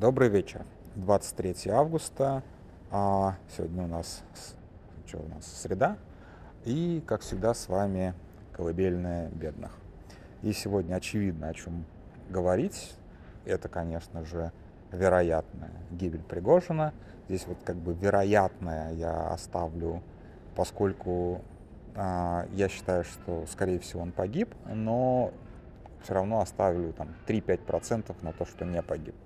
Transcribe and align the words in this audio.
Добрый 0.00 0.28
вечер. 0.28 0.64
23 0.94 1.72
августа. 1.72 2.44
А 2.92 3.34
сегодня 3.56 3.82
у 3.82 3.88
нас, 3.88 4.22
что 5.06 5.18
у 5.18 5.28
нас, 5.28 5.44
среда. 5.44 5.96
И, 6.64 7.02
как 7.04 7.22
всегда, 7.22 7.52
с 7.52 7.68
вами 7.68 8.14
колыбельная 8.52 9.28
бедных. 9.30 9.72
И 10.42 10.52
сегодня 10.52 10.94
очевидно, 10.94 11.48
о 11.48 11.52
чем 11.52 11.84
говорить. 12.30 12.94
Это, 13.44 13.68
конечно 13.68 14.24
же, 14.24 14.52
вероятная 14.92 15.72
гибель 15.90 16.22
Пригожина. 16.22 16.94
Здесь 17.26 17.44
вот 17.48 17.58
как 17.64 17.74
бы 17.74 17.92
вероятная 17.92 18.92
я 18.92 19.32
оставлю, 19.32 20.00
поскольку 20.54 21.42
а, 21.96 22.46
я 22.52 22.68
считаю, 22.68 23.02
что, 23.02 23.46
скорее 23.50 23.80
всего, 23.80 24.02
он 24.02 24.12
погиб, 24.12 24.54
но 24.64 25.32
все 26.04 26.14
равно 26.14 26.40
оставлю 26.40 26.92
там 26.92 27.08
3-5% 27.26 28.14
на 28.22 28.32
то, 28.32 28.46
что 28.46 28.64
не 28.64 28.80
погиб. 28.80 29.16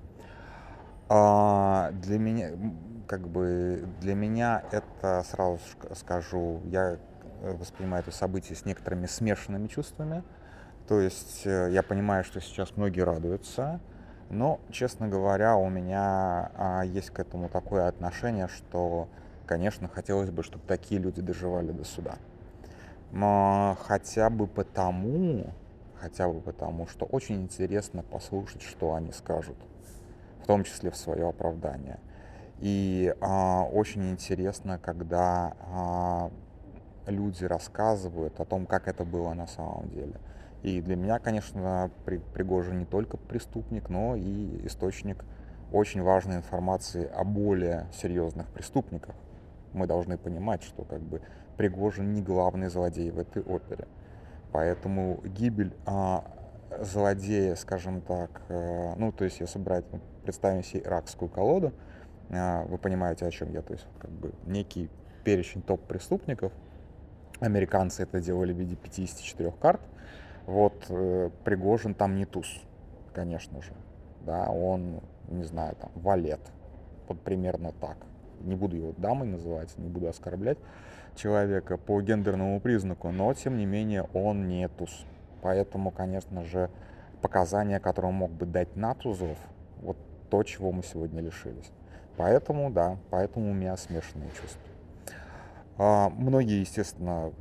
А, 1.14 1.90
для 1.90 2.18
меня, 2.18 2.52
как 3.06 3.28
бы, 3.28 3.86
для 4.00 4.14
меня 4.14 4.62
это, 4.72 5.22
сразу 5.30 5.60
скажу, 5.94 6.62
я 6.64 6.96
воспринимаю 7.42 8.02
это 8.02 8.16
событие 8.16 8.56
с 8.56 8.64
некоторыми 8.64 9.04
смешанными 9.04 9.66
чувствами. 9.66 10.22
То 10.88 11.00
есть 11.00 11.42
э, 11.44 11.68
я 11.70 11.82
понимаю, 11.82 12.24
что 12.24 12.40
сейчас 12.40 12.78
многие 12.78 13.02
радуются, 13.02 13.78
но, 14.30 14.58
честно 14.70 15.06
говоря, 15.06 15.54
у 15.56 15.68
меня 15.68 16.50
а, 16.54 16.82
есть 16.82 17.10
к 17.10 17.20
этому 17.20 17.50
такое 17.50 17.88
отношение, 17.88 18.48
что, 18.48 19.06
конечно, 19.44 19.88
хотелось 19.88 20.30
бы, 20.30 20.42
чтобы 20.42 20.64
такие 20.66 20.98
люди 20.98 21.20
доживали 21.20 21.72
до 21.72 21.84
суда. 21.84 22.14
Но 23.10 23.76
хотя 23.82 24.30
бы 24.30 24.46
потому, 24.46 25.52
хотя 26.00 26.26
бы 26.26 26.40
потому, 26.40 26.86
что 26.86 27.04
очень 27.04 27.42
интересно 27.42 28.02
послушать, 28.02 28.62
что 28.62 28.94
они 28.94 29.12
скажут, 29.12 29.58
в 30.42 30.46
том 30.46 30.64
числе 30.64 30.90
в 30.90 30.96
свое 30.96 31.28
оправдание. 31.28 31.98
И 32.58 33.14
а, 33.20 33.64
очень 33.64 34.10
интересно, 34.10 34.78
когда 34.78 35.54
а, 35.60 36.30
люди 37.06 37.44
рассказывают 37.44 38.38
о 38.40 38.44
том, 38.44 38.66
как 38.66 38.88
это 38.88 39.04
было 39.04 39.32
на 39.34 39.46
самом 39.46 39.88
деле. 39.90 40.14
И 40.62 40.80
для 40.80 40.94
меня, 40.94 41.18
конечно, 41.18 41.90
Пригожин 42.04 42.78
не 42.78 42.84
только 42.84 43.16
преступник, 43.16 43.88
но 43.88 44.14
и 44.14 44.64
источник 44.66 45.24
очень 45.72 46.02
важной 46.02 46.36
информации 46.36 47.08
о 47.08 47.24
более 47.24 47.86
серьезных 47.92 48.46
преступниках. 48.48 49.14
Мы 49.72 49.86
должны 49.86 50.18
понимать, 50.18 50.62
что 50.62 50.84
как 50.84 51.00
бы 51.00 51.20
Пригожин 51.56 52.12
не 52.12 52.22
главный 52.22 52.68
злодей 52.68 53.10
в 53.10 53.18
этой 53.18 53.42
опере. 53.42 53.88
Поэтому 54.52 55.20
гибель 55.24 55.74
а, 55.86 56.24
злодея, 56.80 57.54
скажем 57.54 58.00
так, 58.00 58.42
а, 58.48 58.94
ну, 58.96 59.12
то 59.12 59.24
есть 59.24 59.40
если 59.40 59.58
брать, 59.58 59.84
ну, 59.92 60.00
представим 60.24 60.62
себе 60.62 60.82
иракскую 60.84 61.28
колоду, 61.28 61.72
а, 62.30 62.64
вы 62.64 62.78
понимаете, 62.78 63.26
о 63.26 63.30
чем 63.30 63.52
я, 63.52 63.62
то 63.62 63.72
есть 63.72 63.86
как 63.98 64.10
бы 64.10 64.32
некий 64.46 64.90
перечень 65.24 65.62
топ-преступников, 65.62 66.52
американцы 67.40 68.02
это 68.02 68.20
делали 68.20 68.52
в 68.52 68.58
виде 68.58 68.76
54 68.76 69.52
карт, 69.60 69.80
вот 70.46 70.86
э, 70.88 71.30
Пригожин 71.44 71.94
там 71.94 72.16
не 72.16 72.24
туз, 72.24 72.60
конечно 73.12 73.62
же, 73.62 73.72
да, 74.24 74.48
он, 74.50 75.00
не 75.28 75.44
знаю, 75.44 75.76
там, 75.76 75.90
валет, 75.94 76.40
вот 77.08 77.20
примерно 77.20 77.72
так. 77.72 77.96
Не 78.40 78.56
буду 78.56 78.76
его 78.76 78.92
дамой 78.96 79.28
называть, 79.28 79.76
не 79.78 79.88
буду 79.88 80.08
оскорблять 80.08 80.58
человека 81.14 81.76
по 81.76 82.00
гендерному 82.00 82.60
признаку, 82.60 83.10
но 83.10 83.32
тем 83.34 83.56
не 83.56 83.66
менее 83.66 84.04
он 84.14 84.48
не 84.48 84.68
туз. 84.68 85.04
Поэтому, 85.42 85.90
конечно 85.90 86.44
же, 86.44 86.70
показания, 87.20 87.80
которые 87.80 88.12
мог 88.12 88.30
бы 88.30 88.46
дать 88.46 88.74
Натузов, 88.76 89.36
вот 89.80 89.96
то, 90.30 90.42
чего 90.44 90.72
мы 90.72 90.82
сегодня 90.82 91.20
лишились. 91.20 91.70
Поэтому, 92.16 92.70
да, 92.70 92.96
поэтому 93.10 93.50
у 93.50 93.54
меня 93.54 93.76
смешанные 93.76 94.30
чувства. 94.30 94.62
А, 95.78 96.10
многие, 96.10 96.60
естественно, 96.60 97.32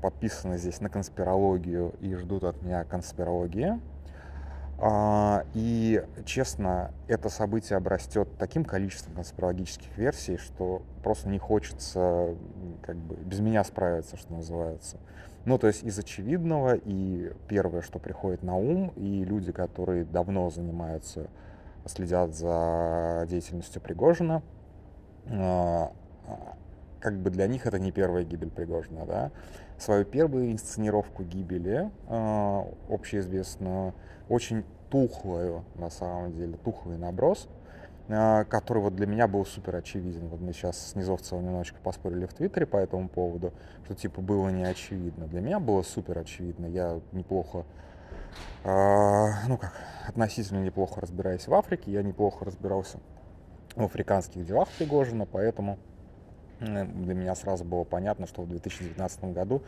подписаны 0.00 0.58
здесь 0.58 0.80
на 0.80 0.88
конспирологию 0.88 1.94
и 2.00 2.14
ждут 2.14 2.44
от 2.44 2.60
меня 2.62 2.84
конспирологии. 2.84 3.80
А, 4.78 5.44
и, 5.54 6.04
честно, 6.24 6.90
это 7.06 7.28
событие 7.28 7.76
обрастет 7.76 8.28
таким 8.38 8.64
количеством 8.64 9.14
конспирологических 9.14 9.96
версий, 9.96 10.36
что 10.36 10.82
просто 11.02 11.28
не 11.28 11.38
хочется 11.38 12.34
как 12.82 12.96
бы 12.96 13.14
без 13.16 13.40
меня 13.40 13.62
справиться, 13.64 14.16
что 14.16 14.34
называется. 14.34 14.98
Ну, 15.44 15.58
то 15.58 15.66
есть 15.66 15.84
из 15.84 15.98
очевидного, 15.98 16.74
и 16.74 17.32
первое, 17.48 17.82
что 17.82 17.98
приходит 17.98 18.42
на 18.42 18.56
ум, 18.56 18.92
и 18.96 19.24
люди, 19.24 19.52
которые 19.52 20.04
давно 20.04 20.50
занимаются, 20.50 21.28
следят 21.86 22.34
за 22.34 23.26
деятельностью 23.28 23.80
Пригожина, 23.80 24.42
а, 25.28 25.92
как 27.04 27.20
бы 27.20 27.28
для 27.28 27.46
них 27.46 27.66
это 27.66 27.78
не 27.78 27.92
первая 27.92 28.24
гибель 28.24 28.48
Пригожина, 28.48 29.04
да. 29.04 29.30
Свою 29.76 30.06
первую 30.06 30.50
инсценировку 30.50 31.22
гибели, 31.22 31.90
э, 32.08 32.64
общеизвестную, 32.88 33.92
очень 34.30 34.64
тухлую, 34.88 35.66
на 35.74 35.90
самом 35.90 36.32
деле, 36.32 36.56
тухлый 36.56 36.96
наброс, 36.96 37.46
э, 38.08 38.44
который 38.44 38.82
вот 38.82 38.96
для 38.96 39.06
меня 39.06 39.28
был 39.28 39.44
супер 39.44 39.76
очевиден. 39.76 40.28
Вот 40.28 40.40
мы 40.40 40.54
сейчас 40.54 40.78
с 40.78 40.94
Низовцевым 40.94 41.44
немножечко 41.44 41.78
поспорили 41.82 42.24
в 42.24 42.32
Твиттере 42.32 42.64
по 42.64 42.78
этому 42.78 43.10
поводу, 43.10 43.52
что 43.84 43.94
типа 43.94 44.22
было 44.22 44.48
не 44.48 44.64
очевидно. 44.64 45.26
Для 45.26 45.42
меня 45.42 45.60
было 45.60 45.82
супер 45.82 46.18
очевидно. 46.18 46.64
Я 46.64 47.02
неплохо 47.12 47.66
э, 48.64 49.28
ну 49.46 49.58
как, 49.58 49.74
относительно 50.08 50.64
неплохо 50.64 51.02
разбираюсь 51.02 51.48
в 51.48 51.52
Африке, 51.52 51.92
я 51.92 52.02
неплохо 52.02 52.46
разбирался 52.46 52.98
в 53.76 53.82
африканских 53.82 54.46
делах 54.46 54.70
Пригожина, 54.78 55.26
поэтому 55.26 55.78
для 56.60 57.14
меня 57.14 57.34
сразу 57.34 57.64
было 57.64 57.84
понятно, 57.84 58.26
что 58.26 58.42
в 58.42 58.48
2019 58.48 59.24
году 59.32 59.62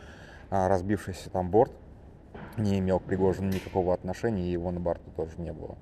а, 0.49 0.67
разбившийся 0.67 1.29
там 1.29 1.49
борт 1.49 1.71
не 2.57 2.79
имел 2.79 2.99
к 2.99 3.03
Пригожину 3.03 3.49
никакого 3.49 3.93
отношения, 3.93 4.47
и 4.47 4.51
его 4.51 4.71
на 4.71 4.79
борту 4.79 5.09
тоже 5.15 5.33
не 5.37 5.53
было. 5.53 5.75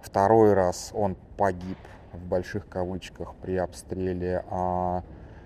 Второй 0.00 0.54
раз 0.54 0.90
он 0.94 1.16
погиб 1.36 1.78
в 2.12 2.24
больших 2.24 2.68
кавычках 2.68 3.34
при 3.36 3.56
обстреле 3.56 4.44
а, 4.50 5.02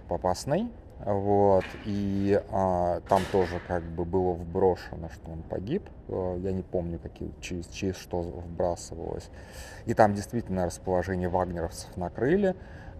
Попасной, 0.09 0.71
вот, 1.05 1.65
и 1.85 2.41
а, 2.51 3.01
там 3.09 3.23
тоже 3.33 3.61
как 3.67 3.83
бы 3.83 4.05
было 4.05 4.33
вброшено, 4.35 5.09
что 5.09 5.33
он 5.33 5.43
погиб. 5.43 5.83
Э, 6.07 6.39
я 6.41 6.53
не 6.53 6.63
помню, 6.63 7.01
какие, 7.01 7.33
через, 7.41 7.67
через 7.69 7.97
что 7.97 8.23
вбрасывалось. 8.23 9.29
И 9.87 9.95
там 9.95 10.15
действительно 10.15 10.65
расположение 10.65 11.29
вагнеровцев 11.29 11.97
накрыли. 11.97 12.55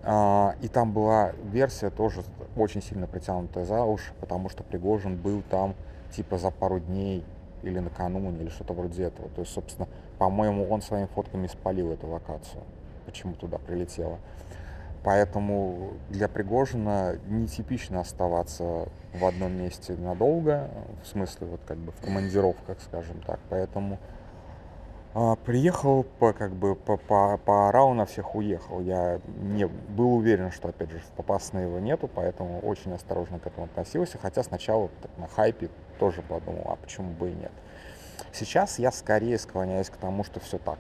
А, 0.05 0.57
и 0.61 0.69
там 0.69 0.93
была 0.93 1.33
версия 1.45 1.91
тоже 1.91 2.23
очень 2.57 2.83
сильно 2.83 3.07
притянутая 3.07 3.65
за 3.65 3.85
уши, 3.85 4.13
потому 4.21 4.49
что 4.49 4.65
Пригожин 4.65 5.17
был 5.17 5.43
там 5.49 5.75
типа 6.11 6.39
за 6.39 6.51
пару 6.51 6.81
дней 6.81 7.25
или 7.63 7.79
накануне, 7.79 8.43
или 8.43 8.49
что-то 8.49 8.73
вроде 8.73 9.05
этого. 9.05 9.29
То 9.31 9.43
есть, 9.43 9.53
собственно, 9.53 9.89
по-моему, 10.19 10.69
он 10.69 10.83
своими 10.83 11.07
фотками 11.07 11.47
спалил 11.47 11.93
эту 11.93 12.09
локацию, 12.09 12.63
почему 13.07 13.35
туда 13.35 13.59
прилетело. 13.59 14.19
Поэтому 15.05 15.95
для 16.11 16.29
Пригожина 16.29 17.17
нетипично 17.27 18.01
оставаться 18.01 18.89
в 19.13 19.25
одном 19.25 19.53
месте 19.53 19.95
надолго, 19.95 20.71
в 21.03 21.09
смысле 21.09 21.49
вот 21.49 21.61
как 21.67 21.77
бы 21.79 21.93
в 21.93 22.01
командировках, 22.01 22.79
скажем 22.81 23.21
так. 23.27 23.41
Поэтому 23.51 23.99
а, 25.15 25.37
приехал, 25.37 26.05
по, 26.05 26.33
как 26.33 26.53
бы, 26.53 26.75
по, 26.75 26.97
по, 26.97 27.37
поорал 27.37 27.93
на 27.93 28.07
всех, 28.07 28.35
уехал. 28.35 28.81
Я 28.81 29.21
не 29.43 29.67
был 29.67 30.15
уверен, 30.15 30.51
что, 30.51 30.69
опять 30.69 30.91
же, 30.91 31.01
в 31.01 31.11
Попасна 31.17 31.59
его 31.59 31.79
нету, 31.79 32.09
поэтому 32.09 32.61
очень 32.61 32.95
осторожно 32.95 33.39
к 33.39 33.47
этому 33.47 33.67
относился. 33.67 34.17
Хотя 34.17 34.43
сначала 34.43 34.89
так, 35.03 35.11
на 35.19 35.29
хайпе 35.29 35.69
тоже 35.99 36.23
подумал, 36.23 36.63
а 36.67 36.77
почему 36.77 37.11
бы 37.11 37.31
и 37.31 37.35
нет. 37.35 37.53
Сейчас 38.33 38.79
я 38.79 38.91
скорее 38.91 39.39
склоняюсь 39.39 39.91
к 39.91 39.97
тому, 39.97 40.25
что 40.25 40.41
все 40.41 40.57
так. 40.57 40.79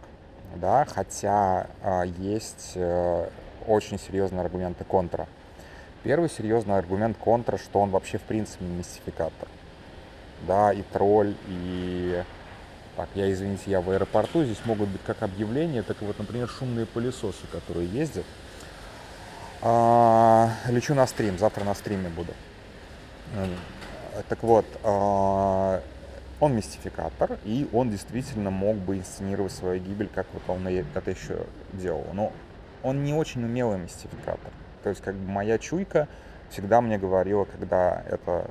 Да, 0.56 0.87
хотя 0.87 1.66
а, 1.82 2.03
есть 2.04 2.73
а, 2.76 3.28
очень 3.67 3.99
серьезные 3.99 4.40
аргументы 4.40 4.85
контра. 4.85 5.26
Первый 6.05 6.31
серьезный 6.31 6.78
аргумент 6.78 7.19
контра, 7.19 7.58
что 7.58 7.81
он 7.81 7.90
вообще 7.90 8.17
в 8.17 8.23
принципе 8.23 8.64
мистификатор. 8.64 9.49
Да, 10.49 10.73
и 10.73 10.82
тролль, 10.82 11.37
и 11.46 12.23
так, 12.96 13.08
я, 13.14 13.32
извините, 13.32 13.70
я 13.70 13.80
в 13.80 13.90
аэропорту, 13.90 14.44
здесь 14.44 14.60
могут 14.64 14.88
быть 14.88 15.00
как 15.06 15.22
объявления, 15.22 15.82
так 15.82 16.02
и 16.02 16.04
вот, 16.04 16.18
например, 16.18 16.48
шумные 16.48 16.84
пылесосы, 16.84 17.46
которые 17.50 17.88
ездят. 17.88 18.26
А, 19.62 20.50
лечу 20.68 20.94
на 20.94 21.06
стрим, 21.06 21.38
завтра 21.38 21.64
на 21.64 21.74
стриме 21.74 22.08
буду. 22.10 22.32
Так 24.28 24.42
вот, 24.42 24.66
а, 24.82 25.82
он 26.40 26.56
мистификатор, 26.56 27.38
и 27.44 27.68
он 27.72 27.90
действительно 27.90 28.50
мог 28.50 28.76
бы 28.76 28.98
инсценировать 28.98 29.52
свою 29.52 29.80
гибель, 29.80 30.10
как 30.14 30.26
вот 30.32 30.42
он 30.48 30.66
это 30.66 31.10
еще 31.10 31.46
делал. 31.72 32.04
Но 32.12 32.32
он 32.82 33.04
не 33.04 33.14
очень 33.14 33.44
умелый 33.44 33.78
мистификатор. 33.78 34.50
То 34.82 34.90
есть, 34.90 35.00
как 35.00 35.14
бы 35.14 35.30
моя 35.30 35.56
чуйка 35.58 36.08
всегда 36.50 36.80
мне 36.80 36.98
говорила, 36.98 37.44
когда 37.44 38.02
это 38.06 38.50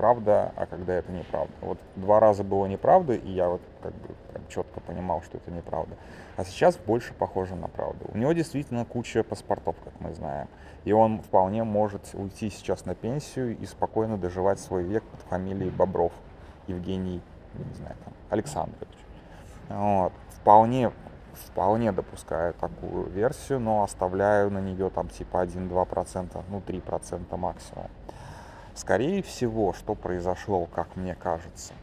правда, 0.00 0.50
а 0.56 0.64
когда 0.64 0.94
это 0.94 1.12
неправда. 1.12 1.52
Вот 1.60 1.78
два 1.94 2.20
раза 2.20 2.42
было 2.42 2.64
неправда, 2.64 3.12
и 3.12 3.30
я 3.30 3.50
вот 3.50 3.60
как 3.82 3.92
бы 3.92 4.08
прям 4.32 4.48
четко 4.48 4.80
понимал, 4.80 5.20
что 5.20 5.36
это 5.36 5.50
неправда. 5.50 5.94
А 6.38 6.44
сейчас 6.46 6.78
больше 6.78 7.12
похоже 7.12 7.54
на 7.54 7.68
правду. 7.68 8.06
У 8.14 8.16
него 8.16 8.32
действительно 8.32 8.86
куча 8.86 9.22
паспортов, 9.22 9.76
как 9.84 9.92
мы 10.00 10.14
знаем. 10.14 10.48
И 10.84 10.92
он 10.92 11.20
вполне 11.20 11.64
может 11.64 12.14
уйти 12.14 12.48
сейчас 12.48 12.86
на 12.86 12.94
пенсию 12.94 13.58
и 13.58 13.66
спокойно 13.66 14.16
доживать 14.16 14.58
свой 14.58 14.84
век 14.84 15.04
под 15.04 15.20
фамилией 15.28 15.70
Бобров 15.70 16.12
Евгений, 16.66 17.20
не 17.52 17.74
знаю, 17.74 17.94
там, 18.02 18.14
Александрович. 18.30 18.96
Вот. 19.68 20.14
Вполне, 20.30 20.92
вполне 21.34 21.92
допускаю 21.92 22.54
такую 22.54 23.10
версию, 23.10 23.60
но 23.60 23.82
оставляю 23.82 24.50
на 24.50 24.62
нее 24.62 24.88
там 24.88 25.10
типа 25.10 25.44
1-2%, 25.44 26.42
ну 26.48 26.62
3% 26.66 27.36
максимум. 27.36 27.90
Скорее 28.80 29.22
всего, 29.22 29.74
что 29.74 29.94
произошло, 29.94 30.64
как 30.64 30.96
мне 30.96 31.14
кажется, 31.14 31.74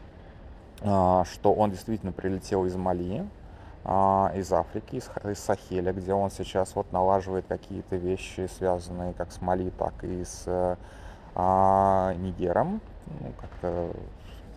а, 0.80 1.24
что 1.26 1.52
он 1.52 1.70
действительно 1.70 2.10
прилетел 2.10 2.64
из 2.64 2.74
Мали, 2.74 3.24
а, 3.84 4.32
из 4.34 4.52
Африки, 4.52 4.96
из, 4.96 5.38
Сахеля, 5.38 5.92
где 5.92 6.12
он 6.12 6.32
сейчас 6.32 6.74
вот 6.74 6.90
налаживает 6.90 7.44
какие-то 7.46 7.94
вещи, 7.94 8.48
связанные 8.58 9.12
как 9.12 9.30
с 9.30 9.40
Мали, 9.40 9.70
так 9.70 10.02
и 10.02 10.24
с 10.24 10.76
а, 11.36 12.14
Нигером, 12.14 12.80
ну, 13.20 13.32
как-то 13.40 13.92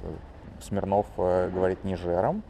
э, 0.01 0.15
Смирнов 0.61 1.05
э, 1.17 1.47
говорит 1.53 1.83
Нижером, 1.83 2.41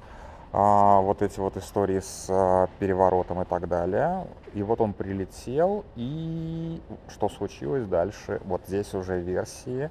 вот 0.52 1.22
эти 1.22 1.40
вот 1.40 1.56
истории 1.56 2.02
с 2.02 2.28
а, 2.30 2.68
переворотом 2.80 3.42
и 3.42 3.46
так 3.46 3.70
далее. 3.70 4.28
И 4.54 4.64
вот 4.64 4.82
он 4.82 4.94
прилетел, 4.94 5.86
и 5.96 6.82
что 7.08 7.30
случилось 7.30 7.88
дальше? 7.88 8.42
Вот 8.46 8.62
здесь 8.68 8.94
уже 8.94 9.22
версии. 9.22 9.90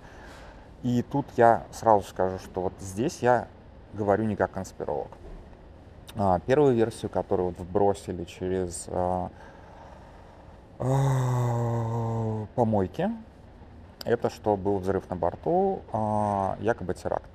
И 0.83 1.03
тут 1.03 1.27
я 1.37 1.65
сразу 1.73 2.07
скажу, 2.07 2.39
что 2.39 2.61
вот 2.63 2.75
здесь 2.79 3.21
я 3.21 3.49
говорю 3.95 4.25
не 4.25 4.37
как 4.37 4.51
конспиролог. 4.51 5.09
А, 6.17 6.41
первую 6.41 6.75
версию, 6.75 7.11
которую 7.11 7.51
вот 7.51 7.59
вбросили 7.59 8.25
через 8.25 8.87
а, 8.89 9.31
а, 10.79 12.47
помойки, 12.55 13.11
это 14.05 14.29
что 14.29 14.57
был 14.57 14.79
взрыв 14.79 15.09
на 15.09 15.17
борту, 15.17 15.81
а, 15.93 16.57
якобы 16.61 16.93
теракт 16.95 17.30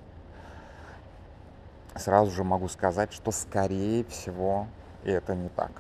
сразу 1.96 2.32
же 2.32 2.44
могу 2.44 2.68
сказать, 2.68 3.14
что 3.14 3.32
скорее 3.32 4.04
всего 4.06 4.68
это 5.04 5.36
не 5.36 5.50
так. 5.50 5.72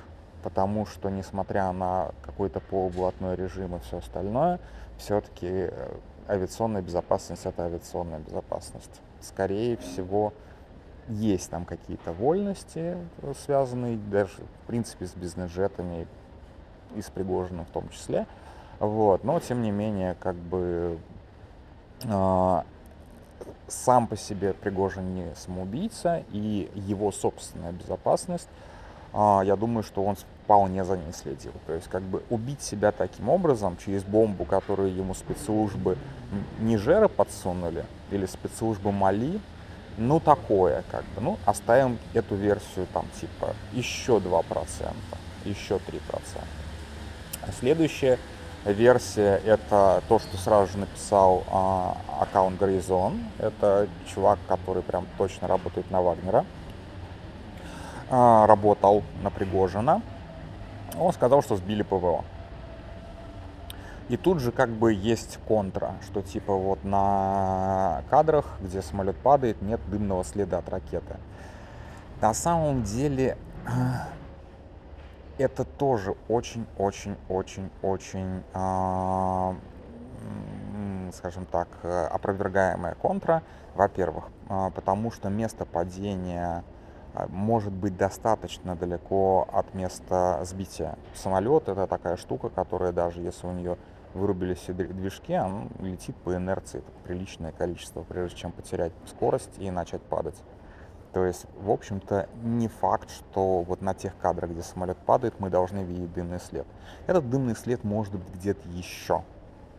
Потому 0.43 0.85
что, 0.85 1.09
несмотря 1.09 1.71
на 1.71 2.11
какой-то 2.21 2.59
полублатной 2.59 3.35
режим 3.35 3.75
и 3.75 3.79
все 3.79 3.97
остальное, 3.97 4.59
все-таки 4.97 5.47
э, 5.47 5.97
авиационная 6.27 6.81
безопасность 6.81 7.45
это 7.45 7.63
авиационная 7.65 8.19
безопасность. 8.19 9.01
Скорее 9.21 9.77
всего, 9.77 10.33
есть 11.07 11.49
там 11.49 11.65
какие-то 11.65 12.11
вольности, 12.11 12.97
э, 13.21 13.33
связанные 13.43 13.97
даже, 13.97 14.35
в 14.63 14.67
принципе, 14.67 15.07
с 15.07 15.13
бизнес-джетами 15.13 16.07
и 16.95 17.01
с 17.01 17.09
Пригожиным 17.09 17.65
в 17.65 17.69
том 17.69 17.89
числе. 17.89 18.27
Вот. 18.79 19.23
Но, 19.23 19.39
тем 19.39 19.61
не 19.61 19.71
менее, 19.71 20.15
как 20.19 20.35
бы 20.35 20.99
э, 22.03 22.61
сам 23.67 24.07
по 24.07 24.15
себе 24.15 24.53
Пригожин 24.53 25.13
не 25.15 25.35
самоубийца, 25.35 26.23
и 26.31 26.69
его 26.75 27.11
собственная 27.11 27.71
безопасность, 27.71 28.47
а, 29.13 29.41
я 29.45 29.55
думаю, 29.55 29.83
что 29.83 30.03
он 30.03 30.15
вполне 30.43 30.83
за 30.83 30.97
ней 30.97 31.13
следил. 31.13 31.53
То 31.65 31.73
есть 31.73 31.87
как 31.87 32.03
бы 32.03 32.21
убить 32.29 32.61
себя 32.61 32.91
таким 32.91 33.29
образом, 33.29 33.77
через 33.77 34.03
бомбу, 34.03 34.45
которую 34.45 34.95
ему 34.95 35.13
спецслужбы 35.13 35.97
Нижера 36.59 37.07
подсунули, 37.07 37.85
или 38.11 38.25
спецслужбы 38.25 38.91
Мали, 38.91 39.39
ну 39.97 40.19
такое 40.19 40.83
как 40.91 41.03
бы. 41.15 41.21
Ну, 41.21 41.39
оставим 41.45 41.97
эту 42.13 42.35
версию 42.35 42.87
там 42.93 43.07
типа 43.19 43.55
еще 43.73 44.17
2%, 44.17 44.93
еще 45.45 45.75
3%. 45.75 45.79
А 47.41 47.51
следующее 47.51 48.19
версия 48.73 49.41
это 49.45 50.01
то, 50.07 50.19
что 50.19 50.37
сразу 50.37 50.71
же 50.71 50.77
написал 50.79 51.43
а, 51.51 51.97
аккаунт 52.19 52.59
Грейзон. 52.59 53.19
Это 53.37 53.87
чувак, 54.07 54.39
который 54.47 54.83
прям 54.83 55.05
точно 55.17 55.47
работает 55.47 55.89
на 55.91 56.01
Вагнера. 56.01 56.45
А, 58.09 58.47
работал 58.47 59.03
на 59.21 59.29
Пригожина. 59.29 60.01
Он 60.99 61.13
сказал, 61.13 61.41
что 61.41 61.55
сбили 61.55 61.83
ПВО. 61.83 62.23
И 64.07 64.17
тут 64.17 64.39
же 64.39 64.51
как 64.51 64.69
бы 64.69 64.93
есть 64.93 65.39
контра, 65.47 65.93
что 66.07 66.21
типа 66.21 66.53
вот 66.53 66.83
на 66.83 68.03
кадрах, 68.09 68.45
где 68.61 68.81
самолет 68.83 69.17
падает, 69.17 69.61
нет 69.61 69.81
дымного 69.87 70.23
следа 70.23 70.59
от 70.59 70.69
ракеты. 70.69 71.17
На 72.21 72.33
самом 72.33 72.83
деле 72.83 73.35
это 75.37 75.65
тоже 75.65 76.15
очень-очень-очень-очень, 76.27 78.43
э, 78.53 79.53
скажем 81.13 81.45
так, 81.45 81.67
опровергаемая 81.83 82.95
контра. 82.95 83.43
Во-первых, 83.75 84.25
э, 84.49 84.71
потому 84.73 85.11
что 85.11 85.29
место 85.29 85.65
падения 85.65 86.63
а, 87.15 87.27
может 87.29 87.71
быть 87.71 87.95
достаточно 87.95 88.75
далеко 88.75 89.47
от 89.51 89.73
места 89.73 90.41
сбития. 90.43 90.97
Самолет 91.13 91.69
это 91.69 91.87
такая 91.87 92.17
штука, 92.17 92.49
которая 92.49 92.91
даже 92.91 93.21
если 93.21 93.47
у 93.47 93.53
нее 93.53 93.77
вырубили 94.13 94.53
все 94.53 94.73
движки, 94.73 95.37
он 95.37 95.69
летит 95.79 96.15
по 96.17 96.35
инерции 96.35 96.83
приличное 97.05 97.53
количество, 97.53 98.03
прежде 98.03 98.37
чем 98.37 98.51
потерять 98.51 98.91
скорость 99.05 99.57
и 99.59 99.71
начать 99.71 100.01
падать. 100.01 100.35
То 101.15 101.23
есть, 101.23 101.45
в 101.61 101.71
общем-то, 101.71 102.27
не 102.43 102.67
факт, 102.67 103.09
что 103.09 103.61
вот 103.61 103.81
на 103.81 103.93
тех 103.93 104.17
кадрах, 104.17 104.51
где 104.51 104.61
самолет 104.61 104.97
падает, 104.97 105.39
мы 105.39 105.49
должны 105.49 105.79
видеть 105.79 106.11
дымный 106.11 106.41
след. 106.41 106.67
Этот 107.07 107.29
дымный 107.29 107.55
след 107.55 107.85
может 107.85 108.13
быть 108.15 108.27
где-то 108.33 108.67
еще. 108.67 109.23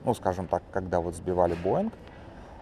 Ну, 0.02 0.14
скажем 0.14 0.48
так, 0.48 0.62
когда 0.72 0.98
вот 0.98 1.14
сбивали 1.14 1.52
Боинг, 1.52 1.92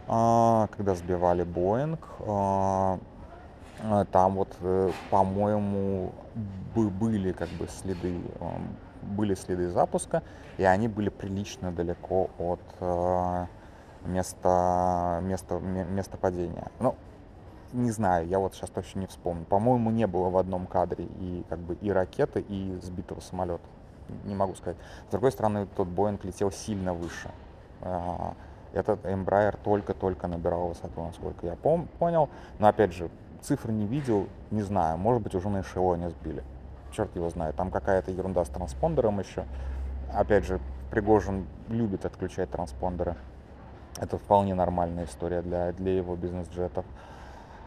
а, 0.08 0.66
когда 0.76 0.96
сбивали 0.96 1.44
Боинг, 1.44 2.00
а, 2.26 2.98
а, 3.80 4.06
там 4.06 4.34
вот, 4.34 4.52
э, 4.60 4.90
по-моему, 5.08 6.10
были 6.74 7.30
как 7.30 7.50
бы 7.50 7.68
следы, 7.68 8.22
были 9.02 9.36
следы 9.36 9.68
запуска, 9.70 10.24
и 10.56 10.64
они 10.64 10.88
были 10.88 11.10
прилично 11.10 11.70
далеко 11.70 12.28
от 12.38 12.60
места, 14.04 15.20
места, 15.22 15.60
места 15.60 16.16
падения. 16.16 16.66
Ну, 16.80 16.96
не 17.74 17.90
знаю, 17.90 18.26
я 18.28 18.38
вот 18.38 18.54
сейчас 18.54 18.70
точно 18.70 19.00
не 19.00 19.06
вспомню. 19.06 19.44
По-моему, 19.44 19.90
не 19.90 20.06
было 20.06 20.30
в 20.30 20.36
одном 20.36 20.66
кадре 20.66 21.04
и 21.04 21.44
как 21.48 21.58
бы 21.58 21.74
и 21.74 21.90
ракеты, 21.90 22.40
и 22.40 22.78
сбитого 22.80 23.20
самолета. 23.20 23.64
Не 24.24 24.34
могу 24.34 24.54
сказать. 24.54 24.76
С 25.08 25.10
другой 25.10 25.32
стороны, 25.32 25.66
тот 25.76 25.88
Боинг 25.88 26.24
летел 26.24 26.50
сильно 26.52 26.94
выше. 26.94 27.30
А, 27.80 28.34
этот 28.72 29.04
Embraer 29.04 29.58
только-только 29.62 30.28
набирал 30.28 30.68
высоту, 30.68 31.02
насколько 31.02 31.46
я 31.46 31.54
пом- 31.54 31.88
понял. 31.98 32.28
Но 32.58 32.68
опять 32.68 32.92
же, 32.92 33.10
цифры 33.40 33.72
не 33.72 33.86
видел, 33.86 34.28
не 34.50 34.62
знаю. 34.62 34.98
Может 34.98 35.22
быть, 35.22 35.34
уже 35.34 35.48
на 35.48 35.62
эшелоне 35.62 36.10
сбили. 36.10 36.44
Черт 36.92 37.14
его 37.16 37.28
знает. 37.30 37.56
Там 37.56 37.70
какая-то 37.70 38.10
ерунда 38.10 38.44
с 38.44 38.48
транспондером 38.48 39.18
еще. 39.18 39.44
Опять 40.12 40.44
же, 40.44 40.60
Пригожин 40.90 41.46
любит 41.68 42.04
отключать 42.04 42.50
транспондеры. 42.50 43.16
Это 43.96 44.18
вполне 44.18 44.54
нормальная 44.54 45.06
история 45.06 45.42
для, 45.42 45.72
для 45.72 45.96
его 45.96 46.14
бизнес-джетов. 46.14 46.84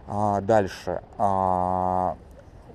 А, 0.07 0.39
дальше. 0.39 1.01
А, 1.17 2.15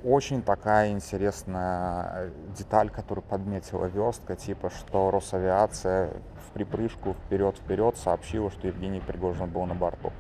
очень 0.05 0.43
такая 0.43 0.91
интересная 0.91 2.31
деталь, 2.57 2.91
которую 2.91 3.25
подметила 3.25 3.87
Верстка, 3.87 4.37
типа, 4.37 4.69
что 4.69 5.11
Росавиация 5.11 6.11
в 6.47 6.53
припрыжку 6.53 7.15
вперед-вперед 7.15 7.97
сообщила, 7.97 8.51
что 8.51 8.67
Евгений 8.67 9.01
Пригожин 9.01 9.49
был 9.49 9.65
на 9.65 9.75
борту. 9.75 10.13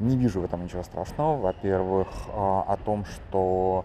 Не 0.00 0.16
вижу 0.16 0.40
в 0.40 0.44
этом 0.44 0.64
ничего 0.64 0.82
страшного. 0.82 1.40
Во-первых, 1.40 2.08
а, 2.28 2.64
о 2.66 2.76
том, 2.76 3.04
что 3.04 3.84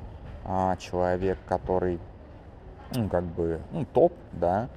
человек, 0.80 1.38
который, 1.48 2.00
ну, 2.96 3.08
как 3.10 3.24
бы, 3.24 3.62
ну, 3.72 3.86
топ, 3.86 4.12
да, 4.32 4.70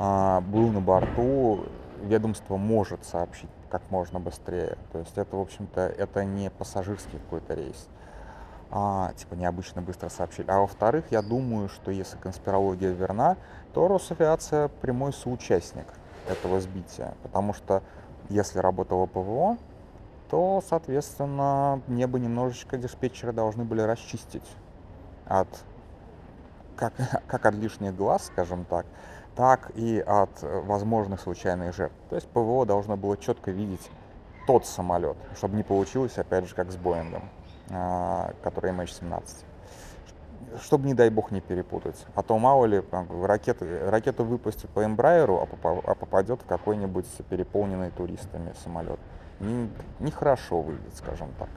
был 0.00 0.68
на 0.70 0.80
борту, 0.80 1.66
ведомство 2.02 2.56
может 2.56 3.04
сообщить 3.04 3.48
как 3.72 3.80
можно 3.90 4.20
быстрее. 4.20 4.76
То 4.92 4.98
есть 4.98 5.16
это, 5.16 5.34
в 5.34 5.40
общем-то, 5.40 5.80
это 5.80 6.24
не 6.26 6.50
пассажирский 6.50 7.18
какой-то 7.18 7.54
рейс. 7.54 7.88
А, 8.70 9.14
типа 9.16 9.32
необычно 9.32 9.80
быстро 9.80 10.10
сообщили. 10.10 10.50
А 10.50 10.60
во-вторых, 10.60 11.06
я 11.10 11.22
думаю, 11.22 11.70
что 11.70 11.90
если 11.90 12.18
конспирология 12.18 12.90
верна, 12.90 13.38
то 13.72 13.88
Росавиация 13.88 14.68
прямой 14.68 15.14
соучастник 15.14 15.86
этого 16.28 16.60
сбития. 16.60 17.14
Потому 17.22 17.54
что 17.54 17.82
если 18.28 18.58
работало 18.58 19.06
ПВО, 19.06 19.56
то, 20.28 20.62
соответственно, 20.68 21.80
небо 21.88 22.18
немножечко 22.18 22.76
диспетчеры 22.76 23.32
должны 23.32 23.64
были 23.64 23.80
расчистить 23.80 24.48
от 25.26 25.48
как, 26.76 26.92
как 27.26 27.46
от 27.46 27.54
лишних 27.54 27.96
глаз, 27.96 28.26
скажем 28.26 28.66
так, 28.66 28.84
так 29.34 29.70
и 29.74 29.98
от 30.00 30.30
возможных 30.42 31.20
случайных 31.20 31.74
жертв. 31.74 31.96
То 32.10 32.16
есть 32.16 32.28
ПВО 32.28 32.66
должно 32.66 32.96
было 32.96 33.16
четко 33.16 33.50
видеть 33.50 33.90
тот 34.46 34.66
самолет, 34.66 35.16
чтобы 35.36 35.56
не 35.56 35.62
получилось, 35.62 36.18
опять 36.18 36.48
же, 36.48 36.54
как 36.54 36.70
с 36.70 36.76
Боингом, 36.76 37.28
а, 37.70 38.32
который 38.42 38.72
MH17 38.72 39.44
чтобы, 40.60 40.86
не 40.86 40.94
дай 40.94 41.10
бог, 41.10 41.30
не 41.30 41.40
перепутать. 41.40 42.04
А 42.14 42.22
то 42.22 42.38
мало 42.38 42.66
ли, 42.66 42.82
ракеты, 43.22 43.88
ракету 43.88 44.24
выпустят 44.24 44.70
по 44.70 44.84
Эмбрайеру, 44.84 45.38
а, 45.38 45.48
а 45.62 45.94
попадет 45.94 46.42
в 46.42 46.46
какой-нибудь 46.46 47.06
переполненный 47.28 47.90
туристами 47.90 48.52
самолет. 48.62 48.98
Нехорошо 49.98 50.58
не 50.58 50.62
выйдет, 50.62 50.96
скажем 50.96 51.28
так. 51.38 51.48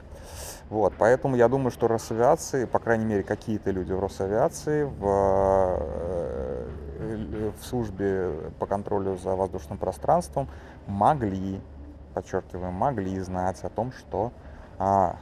Вот, 0.68 0.94
поэтому 0.98 1.36
я 1.36 1.48
думаю, 1.48 1.70
что 1.70 1.88
Росавиации, 1.88 2.64
по 2.64 2.78
крайней 2.78 3.04
мере, 3.04 3.22
какие-то 3.22 3.70
люди 3.70 3.92
в 3.92 4.00
Росавиации, 4.00 4.84
в, 4.84 5.06
э, 5.78 6.66
в 7.58 7.64
службе 7.64 8.32
по 8.58 8.66
контролю 8.66 9.16
за 9.16 9.36
воздушным 9.36 9.78
пространством 9.78 10.48
могли, 10.86 11.60
подчеркиваем, 12.14 12.74
могли 12.74 13.18
знать 13.20 13.62
о 13.62 13.68
том, 13.68 13.92
что 13.92 14.32
а, 14.78 15.16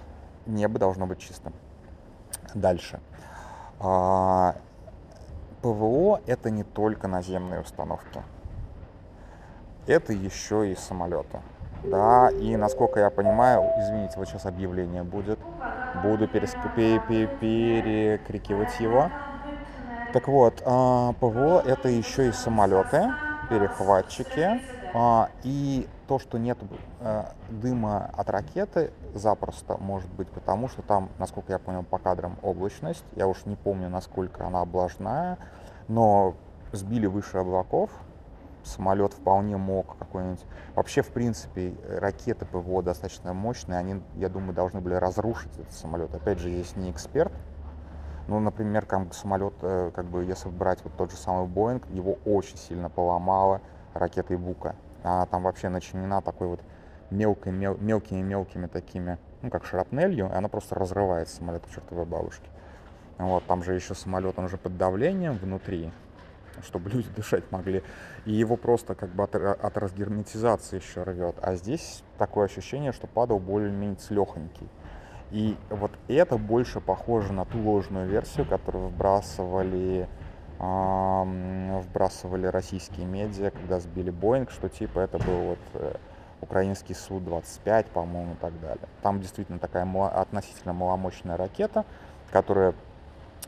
небо 0.46 0.78
должно 0.78 1.06
быть 1.06 1.18
чистым. 1.18 1.52
Дальше. 2.54 3.00
А, 3.80 4.56
ПВО 5.62 6.20
это 6.26 6.50
не 6.50 6.62
только 6.62 7.08
наземные 7.08 7.61
установки. 7.61 8.23
Это 9.87 10.12
еще 10.12 10.73
и 10.73 10.75
самолеты. 10.75 11.41
Да, 11.85 12.31
и 12.31 12.57
насколько 12.57 13.00
я 13.00 13.11
понимаю, 13.11 13.71
извините, 13.79 14.14
вот 14.17 14.29
сейчас 14.29 14.47
объявление 14.47 15.03
будет, 15.03 15.38
буду 16.03 16.26
перекрикивать 16.26 18.81
его. 18.81 19.11
Так 20.14 20.29
вот, 20.29 20.62
а, 20.64 21.12
ПВО 21.14 21.61
это 21.61 21.88
еще 21.88 22.29
и 22.29 22.33
самолеты, 22.33 23.11
перехватчики, 23.50 24.61
а, 24.95 25.29
и 25.43 25.87
то, 26.07 26.19
что 26.19 26.38
нет 26.38 26.59
э, 27.00 27.25
дыма 27.50 28.11
от 28.17 28.31
ракеты, 28.31 28.93
запросто 29.14 29.76
может 29.79 30.11
быть, 30.12 30.29
потому 30.29 30.69
что 30.69 30.83
там, 30.83 31.09
насколько 31.19 31.53
я 31.53 31.59
понял 31.59 31.83
по 31.83 31.99
кадрам, 31.99 32.37
облачность. 32.43 33.05
Я 33.17 33.26
уж 33.26 33.45
не 33.45 33.57
помню, 33.57 33.88
насколько 33.88 34.47
она 34.47 34.61
облажная, 34.61 35.38
но 35.88 36.35
сбили 36.73 37.07
выше 37.07 37.38
облаков, 37.38 37.91
самолет 38.66 39.12
вполне 39.12 39.56
мог 39.56 39.97
какой-нибудь... 39.99 40.44
Вообще, 40.75 41.02
в 41.02 41.09
принципе, 41.09 41.75
ракеты 41.88 42.47
ПВО 42.47 42.83
достаточно 42.83 43.33
мощные, 43.33 43.78
они, 43.78 44.02
я 44.16 44.28
думаю, 44.28 44.54
должны 44.54 44.80
были 44.80 44.94
разрушить 44.94 45.52
этот 45.59 45.73
самолет. 45.73 46.14
Опять 46.14 46.38
же, 46.38 46.49
есть 46.49 46.76
не 46.76 46.90
эксперт, 46.90 47.33
ну, 48.26 48.40
например, 48.40 48.87
как 48.87 49.12
самолет, 49.12 49.54
э, 49.62 49.90
как 49.94 50.06
бы, 50.06 50.25
если 50.25 50.49
брать 50.49 50.83
вот 50.83 50.94
тот 50.97 51.11
же 51.11 51.16
самый 51.16 51.47
Боинг, 51.47 51.87
его 51.90 52.18
очень 52.25 52.56
сильно 52.56 52.88
поломало 52.88 53.61
ракетой 53.92 54.38
Бука. 54.38 54.75
Она 55.02 55.26
там 55.26 55.42
вообще 55.42 55.68
начинена 55.68 56.23
такой 56.23 56.49
вот 56.49 56.61
мелкой, 57.11 57.52
мел, 57.52 57.76
мелкими-мелкими 57.78 58.66
такими, 58.66 59.18
ну, 59.42 59.50
как 59.50 59.66
шрапнелью, 59.66 60.30
и 60.30 60.33
она 60.33 60.49
просто 60.49 60.75
разрывает 60.75 61.28
самолет 61.28 61.66
к 61.66 61.71
чертовой 61.71 62.06
бабушке. 62.06 62.49
Вот, 63.18 63.44
там 63.47 63.62
же 63.62 63.75
еще 63.75 63.94
самолет, 63.94 64.38
он 64.38 64.47
уже 64.47 64.56
под 64.56 64.76
давлением 64.78 65.35
внутри, 65.35 65.92
чтобы 66.62 66.90
люди 66.90 67.08
дышать 67.16 67.50
могли. 67.50 67.82
И 68.25 68.32
его 68.32 68.56
просто 68.56 68.94
как 68.94 69.11
бы 69.11 69.25
от, 69.25 69.34
от 69.34 69.78
разгерметизации 69.78 70.76
еще 70.76 71.02
рвет. 71.02 71.37
А 71.42 71.54
здесь 71.54 72.02
такое 72.18 72.46
ощущение, 72.46 72.92
что 72.92 73.06
падал 73.06 73.38
более-менее 73.38 73.99
легонький. 74.11 74.68
И 75.30 75.56
вот 75.70 75.90
это 76.08 76.38
больше 76.38 76.80
похоже 76.80 77.32
на 77.32 77.44
ту 77.44 77.58
ложную 77.58 78.08
версию, 78.08 78.46
которую 78.46 78.88
вбрасывали 78.88 80.08
вбрасывали 80.58 82.46
российские 82.46 83.06
медиа, 83.06 83.50
когда 83.50 83.80
сбили 83.80 84.11
Боинг, 84.11 84.50
что 84.50 84.68
типа 84.68 85.00
это 85.00 85.18
был 85.18 85.40
вот 85.40 85.58
э, 85.75 85.96
украинский 86.40 86.94
Су-25, 86.94 87.87
по-моему, 87.92 88.34
и 88.34 88.37
так 88.37 88.58
далее. 88.61 88.88
Там 89.02 89.20
действительно 89.20 89.58
такая 89.58 89.84
относительно 89.84 90.73
маломощная 90.73 91.37
ракета, 91.37 91.84
которая 92.30 92.75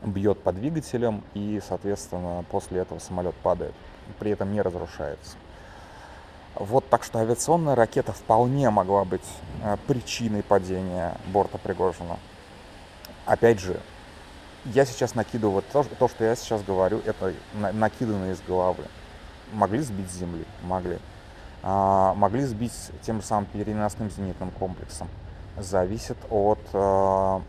бьет 0.03 0.41
по 0.41 0.51
двигателям 0.51 1.23
и, 1.33 1.61
соответственно, 1.67 2.43
после 2.49 2.81
этого 2.81 2.99
самолет 2.99 3.35
падает, 3.35 3.73
при 4.19 4.31
этом 4.31 4.51
не 4.51 4.61
разрушается. 4.61 5.37
Вот 6.55 6.89
так 6.89 7.03
что 7.03 7.19
авиационная 7.19 7.75
ракета 7.75 8.13
вполне 8.13 8.69
могла 8.69 9.05
быть 9.05 9.25
э, 9.63 9.77
причиной 9.85 10.41
падения 10.41 11.15
борта 11.27 11.59
Пригожина. 11.59 12.17
Опять 13.25 13.59
же, 13.59 13.79
я 14.65 14.85
сейчас 14.85 15.15
накидываю, 15.15 15.55
вот 15.55 15.65
то, 15.71 15.83
то, 15.83 16.07
что 16.07 16.23
я 16.23 16.35
сейчас 16.35 16.63
говорю, 16.63 17.01
это 17.05 17.33
на, 17.53 17.71
накидано 17.71 18.31
из 18.31 18.41
головы. 18.41 18.85
Могли 19.53 19.79
сбить 19.79 20.09
с 20.09 20.15
земли? 20.15 20.45
Могли. 20.63 20.97
А, 21.63 22.13
могли 22.15 22.43
сбить 22.43 22.73
тем 23.01 23.21
же 23.21 23.27
самым 23.27 23.45
переносным 23.45 24.09
зенитным 24.09 24.51
комплексом. 24.51 25.07
Зависит 25.57 26.17
от 26.29 26.59
а, 26.73 27.41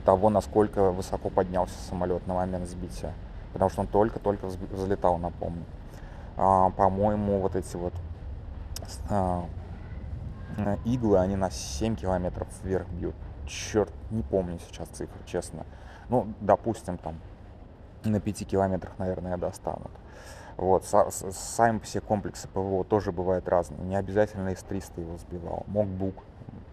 того, 0.00 0.30
насколько 0.30 0.90
высоко 0.90 1.28
поднялся 1.28 1.78
самолет 1.88 2.26
на 2.26 2.34
момент 2.34 2.68
сбития. 2.68 3.12
Потому 3.52 3.70
что 3.70 3.82
он 3.82 3.86
только-только 3.86 4.46
взлетал, 4.46 5.18
напомню. 5.18 5.64
А, 6.36 6.70
по-моему, 6.70 7.40
вот 7.40 7.54
эти 7.54 7.76
вот 7.76 7.92
а, 9.10 9.44
иглы, 10.84 11.18
они 11.18 11.36
на 11.36 11.50
7 11.50 11.96
километров 11.96 12.48
вверх 12.62 12.88
бьют. 12.88 13.14
Черт, 13.46 13.92
не 14.10 14.22
помню 14.22 14.58
сейчас 14.58 14.88
цифры, 14.88 15.18
честно 15.26 15.64
ну, 16.12 16.34
допустим, 16.40 16.98
там 16.98 17.18
на 18.04 18.20
5 18.20 18.46
километрах, 18.46 18.98
наверное, 18.98 19.38
достанут. 19.38 19.90
Вот, 20.58 20.84
сами 20.84 21.78
все 21.78 22.02
комплексы 22.02 22.46
ПВО 22.48 22.84
тоже 22.84 23.12
бывают 23.12 23.48
разные. 23.48 23.80
Не 23.80 23.96
обязательно 23.96 24.54
С-300 24.54 25.00
его 25.00 25.16
сбивал. 25.16 25.64
Мог 25.66 25.86
Бук, 25.86 26.16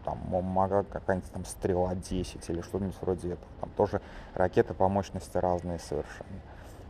там, 0.03 0.17
могла 0.29 0.83
какая-нибудь 0.83 1.31
там 1.31 1.45
стрела 1.45 1.95
10 1.95 2.49
или 2.49 2.61
что-нибудь 2.61 2.95
вроде 3.01 3.33
этого. 3.33 3.51
Там 3.61 3.69
тоже 3.77 4.01
ракеты 4.33 4.73
по 4.73 4.87
мощности 4.87 5.37
разные 5.37 5.79
совершенно. 5.79 6.39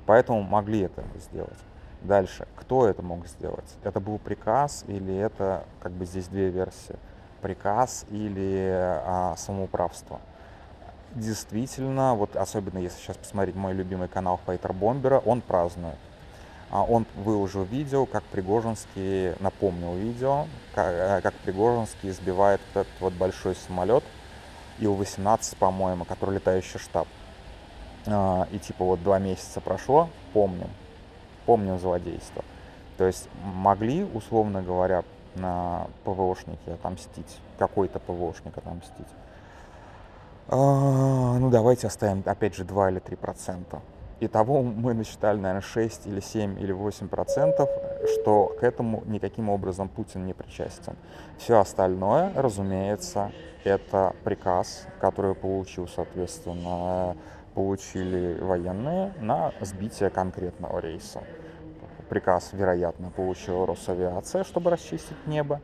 Поэтому 0.05 0.41
могли 0.41 0.81
это 0.81 1.03
сделать. 1.19 1.57
Дальше, 2.01 2.47
кто 2.55 2.87
это 2.87 3.01
мог 3.01 3.27
сделать? 3.27 3.75
Это 3.83 3.99
был 3.99 4.17
приказ 4.19 4.85
или 4.87 5.15
это, 5.15 5.65
как 5.81 5.91
бы 5.91 6.05
здесь 6.05 6.27
две 6.27 6.49
версии, 6.49 6.95
приказ 7.41 8.05
или 8.09 8.69
а, 8.71 9.35
самоуправство? 9.37 10.19
действительно, 11.15 12.15
вот 12.15 12.35
особенно 12.35 12.77
если 12.77 12.99
сейчас 12.99 13.17
посмотреть 13.17 13.55
мой 13.55 13.73
любимый 13.73 14.07
канал 14.07 14.39
Файтер 14.45 14.73
Бомбера, 14.73 15.19
он 15.19 15.41
празднует. 15.41 15.97
А 16.71 16.83
он 16.83 17.05
выложил 17.15 17.63
видео, 17.63 18.05
как 18.05 18.23
Пригожинский, 18.25 19.33
напомнил 19.39 19.95
видео, 19.95 20.45
как, 20.75 20.87
э, 20.87 21.21
как 21.21 21.33
Пригожинский 21.35 22.11
сбивает 22.11 22.61
этот 22.71 22.87
вот 22.99 23.13
большой 23.13 23.55
самолет 23.55 24.03
Ил-18, 24.77 25.57
по-моему, 25.57 26.05
который 26.05 26.35
летающий 26.35 26.79
штаб. 26.79 27.07
А, 28.05 28.47
и 28.51 28.59
типа 28.59 28.85
вот 28.85 29.03
два 29.03 29.19
месяца 29.19 29.61
прошло, 29.61 30.09
помним, 30.33 30.69
помним 31.45 31.79
злодейство. 31.79 32.43
То 32.97 33.05
есть 33.05 33.29
могли, 33.43 34.03
условно 34.03 34.61
говоря, 34.61 35.03
на 35.35 35.87
ПВОшнике 36.03 36.73
отомстить, 36.73 37.39
какой-то 37.57 37.99
ПВОшник 37.99 38.57
отомстить. 38.57 39.07
А, 40.47 41.37
ну, 41.39 41.49
давайте 41.49 41.87
оставим, 41.87 42.23
опять 42.25 42.55
же, 42.55 42.63
2 42.63 42.91
или 42.91 42.99
3 42.99 43.15
процента. 43.15 43.81
Итого 44.21 44.61
мы 44.61 44.93
насчитали, 44.93 45.37
наверное, 45.37 45.61
6 45.61 46.07
или 46.07 46.19
7 46.19 46.59
или 46.59 46.73
8 46.73 47.07
процентов, 47.07 47.69
что 48.13 48.53
к 48.59 48.63
этому 48.63 49.03
никаким 49.05 49.49
образом 49.49 49.87
Путин 49.87 50.25
не 50.25 50.33
причастен. 50.33 50.95
Все 51.37 51.57
остальное, 51.57 52.33
разумеется, 52.35 53.31
это 53.63 54.13
приказ, 54.25 54.87
который 54.99 55.35
получил, 55.35 55.87
соответственно, 55.87 57.15
получили 57.53 58.37
военные 58.41 59.13
на 59.21 59.53
сбитие 59.61 60.09
конкретного 60.09 60.79
рейса. 60.79 61.23
Приказ, 62.09 62.49
вероятно, 62.51 63.11
получила 63.11 63.65
Росавиация, 63.67 64.43
чтобы 64.43 64.71
расчистить 64.71 65.27
небо. 65.27 65.61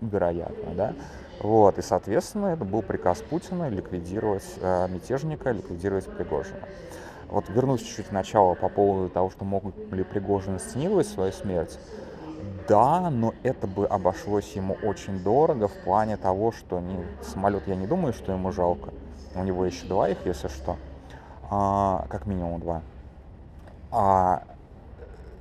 Вероятно, 0.00 0.74
да. 0.74 0.94
Вот, 1.40 1.78
и, 1.78 1.82
соответственно, 1.82 2.48
это 2.48 2.64
был 2.64 2.82
приказ 2.82 3.22
Путина 3.22 3.68
ликвидировать 3.68 4.44
э, 4.60 4.88
мятежника, 4.88 5.50
ликвидировать 5.50 6.06
Пригожина. 6.06 6.60
Вот 7.32 7.48
вернусь 7.48 7.80
чуть-чуть 7.80 8.08
к 8.08 8.12
началу 8.12 8.54
по 8.54 8.68
поводу 8.68 9.08
того, 9.08 9.30
что 9.30 9.46
могут 9.46 9.74
ли 9.90 10.04
Пригожин 10.04 10.58
сценировать 10.58 11.06
свою 11.06 11.32
смерть. 11.32 11.78
Да, 12.68 13.08
но 13.08 13.32
это 13.42 13.66
бы 13.66 13.86
обошлось 13.86 14.52
ему 14.52 14.76
очень 14.82 15.18
дорого 15.24 15.66
в 15.66 15.72
плане 15.82 16.18
того, 16.18 16.52
что 16.52 16.78
не, 16.80 16.98
самолет, 17.22 17.66
я 17.66 17.74
не 17.74 17.86
думаю, 17.86 18.12
что 18.12 18.32
ему 18.32 18.52
жалко. 18.52 18.92
У 19.34 19.42
него 19.44 19.64
еще 19.64 19.86
два 19.86 20.10
их, 20.10 20.18
если 20.26 20.48
что. 20.48 20.76
А, 21.50 22.04
как 22.10 22.26
минимум 22.26 22.60
два. 22.60 22.82
А 23.90 24.42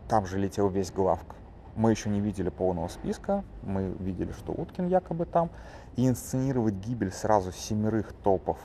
там 0.07 0.25
же 0.27 0.39
летел 0.39 0.69
весь 0.69 0.91
главк. 0.91 1.35
Мы 1.75 1.91
еще 1.91 2.09
не 2.09 2.21
видели 2.21 2.47
полного 2.47 2.87
списка, 2.87 3.43
мы 3.63 3.93
видели, 3.99 4.31
что 4.31 4.53
Уткин 4.53 4.87
якобы 4.87 5.25
там. 5.25 5.49
И 5.97 6.07
инсценировать 6.07 6.75
гибель 6.75 7.11
сразу 7.11 7.51
семерых 7.51 8.13
топов, 8.13 8.59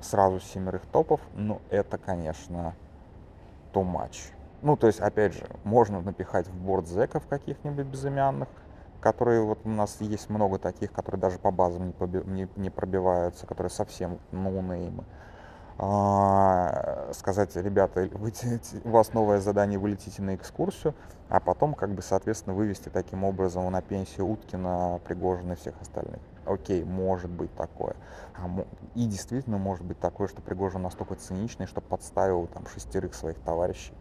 сразу 0.00 0.40
семерых 0.40 0.82
топов, 0.86 1.20
ну 1.34 1.60
это, 1.70 1.98
конечно, 1.98 2.74
too 3.72 3.84
much. 3.84 4.32
Ну, 4.62 4.76
то 4.76 4.86
есть, 4.86 5.00
опять 5.00 5.32
же, 5.34 5.46
можно 5.64 6.00
напихать 6.00 6.46
в 6.48 6.54
борт 6.54 6.86
зеков 6.86 7.26
каких-нибудь 7.28 7.86
безымянных, 7.86 8.48
которые 9.00 9.42
вот 9.42 9.60
у 9.64 9.70
нас 9.70 9.96
есть 10.00 10.28
много 10.28 10.58
таких, 10.58 10.92
которые 10.92 11.20
даже 11.20 11.38
по 11.38 11.50
базам 11.50 11.86
не, 11.86 11.92
поби, 11.92 12.20
не, 12.26 12.48
не 12.56 12.68
пробиваются, 12.68 13.46
которые 13.46 13.70
совсем 13.70 14.18
ноунеймы. 14.32 15.04
А, 15.78 17.10
сказать, 17.14 17.56
ребята, 17.56 18.06
вы, 18.12 18.34
у 18.84 18.90
вас 18.90 19.14
новое 19.14 19.40
задание, 19.40 19.78
вы 19.78 19.90
летите 19.90 20.20
на 20.20 20.34
экскурсию, 20.34 20.94
а 21.30 21.40
потом, 21.40 21.72
как 21.72 21.94
бы, 21.94 22.02
соответственно, 22.02 22.54
вывести 22.54 22.90
таким 22.90 23.24
образом 23.24 23.70
на 23.72 23.80
пенсию 23.80 24.26
Уткина, 24.26 25.00
Пригожина 25.06 25.52
и 25.52 25.56
всех 25.56 25.80
остальных. 25.80 26.20
Окей, 26.46 26.84
может 26.84 27.30
быть 27.30 27.54
такое. 27.54 27.94
А, 28.36 28.48
и 28.94 29.06
действительно 29.06 29.58
может 29.58 29.84
быть 29.84 30.00
такое, 30.00 30.28
что 30.28 30.42
Пригожин 30.42 30.82
настолько 30.82 31.14
циничный, 31.14 31.66
что 31.66 31.80
подставил 31.80 32.46
там 32.46 32.66
шестерых 32.66 33.14
своих 33.14 33.38
товарищей 33.40 33.94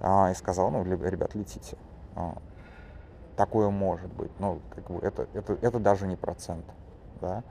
а, 0.00 0.30
и 0.30 0.34
сказал, 0.34 0.70
ну, 0.70 0.84
ребят, 0.84 1.34
летите. 1.34 1.76
А, 2.14 2.36
такое 3.36 3.70
может 3.70 4.12
быть. 4.12 4.30
Ну, 4.38 4.60
как 4.74 4.90
бы 4.90 4.98
это, 5.00 5.28
это, 5.34 5.54
это 5.60 5.78
даже 5.78 6.06
не 6.06 6.16
процент. 6.16 6.64
Да? 7.20 7.42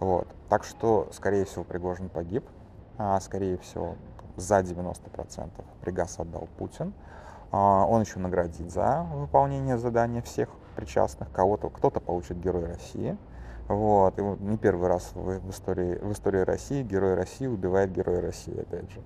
Вот. 0.00 0.28
Так 0.48 0.64
что, 0.64 1.08
скорее 1.12 1.44
всего, 1.44 1.64
Пригожин 1.64 2.08
погиб. 2.08 2.44
А, 2.98 3.20
скорее 3.20 3.58
всего, 3.58 3.94
за 4.36 4.60
90% 4.60 5.50
приказ 5.80 6.18
отдал 6.18 6.48
Путин. 6.58 6.92
А, 7.50 7.84
он 7.86 8.02
еще 8.02 8.18
наградит 8.18 8.70
за 8.70 9.06
выполнение 9.12 9.78
задания 9.78 10.22
всех 10.22 10.48
причастных. 10.76 11.30
Кого-то, 11.32 11.70
кто-то 11.70 12.00
получит 12.00 12.38
Герой 12.40 12.66
России. 12.66 13.16
Вот. 13.68 14.18
И 14.18 14.22
не 14.22 14.56
первый 14.56 14.88
раз 14.88 15.12
в, 15.14 15.50
истории, 15.50 15.98
в 15.98 16.12
истории 16.12 16.40
России 16.40 16.82
Герой 16.82 17.14
России 17.14 17.46
убивает 17.46 17.92
Герой 17.92 18.20
России, 18.20 18.58
опять 18.58 18.90
же. 18.90 19.00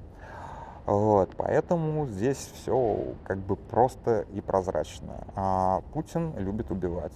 Вот, 0.86 1.30
поэтому 1.36 2.06
здесь 2.06 2.50
все 2.54 3.14
как 3.24 3.38
бы 3.38 3.54
просто 3.56 4.24
и 4.32 4.40
прозрачно. 4.40 5.24
А 5.36 5.82
Путин 5.92 6.36
любит 6.38 6.70
убивать. 6.70 7.12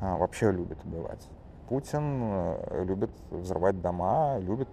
А, 0.00 0.16
вообще 0.16 0.50
любит 0.50 0.78
убивать. 0.84 1.28
Путин 1.68 2.20
э, 2.22 2.84
любит 2.84 3.10
взрывать 3.30 3.80
дома, 3.80 4.38
любит, 4.38 4.68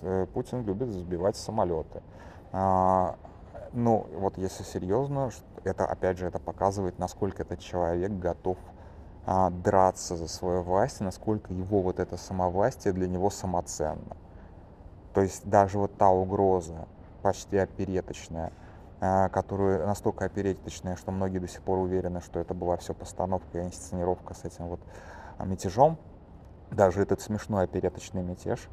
э, 0.00 0.26
Путин 0.34 0.64
любит 0.64 0.88
сбивать 0.88 1.36
самолеты. 1.36 2.02
А, 2.52 3.16
ну, 3.72 4.06
вот 4.16 4.36
если 4.38 4.64
серьезно, 4.64 5.30
это 5.64 5.86
опять 5.86 6.18
же 6.18 6.26
это 6.26 6.40
показывает, 6.40 6.98
насколько 6.98 7.42
этот 7.42 7.60
человек 7.60 8.10
готов 8.10 8.58
а, 9.24 9.50
драться 9.50 10.16
за 10.16 10.28
свою 10.28 10.62
власть, 10.62 11.00
насколько 11.00 11.52
его 11.52 11.80
вот 11.80 12.00
это 12.00 12.16
самовластие 12.16 12.92
для 12.92 13.08
него 13.08 13.30
самоценно. 13.30 14.16
То 15.14 15.20
есть 15.20 15.48
даже 15.48 15.78
вот 15.78 15.96
та 15.96 16.08
угроза, 16.08 16.86
почти 17.22 17.56
опереточная, 17.56 18.52
а, 19.00 19.28
которую 19.28 19.86
настолько 19.86 20.24
опереточная, 20.24 20.96
что 20.96 21.12
многие 21.12 21.38
до 21.38 21.48
сих 21.48 21.62
пор 21.62 21.78
уверены, 21.78 22.20
что 22.20 22.40
это 22.40 22.54
была 22.54 22.76
все 22.76 22.94
постановка 22.94 23.58
и 23.58 23.62
инсценировка 23.62 24.34
с 24.34 24.44
этим 24.44 24.66
вот 24.66 24.80
а, 25.38 25.44
мятежом. 25.44 25.98
Даже 26.70 27.02
этот 27.02 27.20
смешной 27.20 27.64
опереточный 27.64 28.22
мятеж 28.22 28.68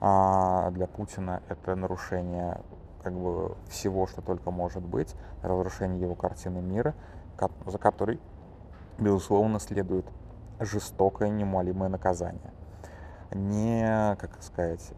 а, 0.00 0.70
для 0.72 0.86
Путина 0.86 1.42
это 1.48 1.74
нарушение 1.76 2.60
как 3.02 3.12
бы 3.12 3.56
всего, 3.68 4.06
что 4.06 4.22
только 4.22 4.50
может 4.50 4.82
быть, 4.82 5.14
разрушение 5.42 6.00
его 6.00 6.14
картины 6.14 6.60
мира, 6.62 6.94
за 7.66 7.78
который, 7.78 8.18
безусловно, 8.98 9.60
следует 9.60 10.06
жестокое, 10.60 11.28
немалимое 11.28 11.88
наказание. 11.88 12.52
Не, 13.32 14.16
как 14.16 14.42
сказать, 14.42 14.92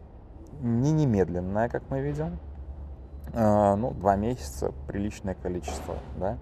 не 0.61 0.91
немедленное, 0.91 1.69
как 1.69 1.89
мы 1.89 2.01
видим, 2.01 2.39
а, 3.33 3.75
ну, 3.75 3.91
два 3.91 4.15
месяца, 4.15 4.71
приличное 4.87 5.35
количество, 5.35 5.95
да. 6.17 6.37